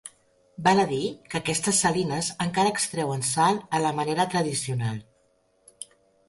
[0.67, 1.01] Val a dir
[1.33, 4.99] que aquestes salines encara extreuen sal a la manera tradicional.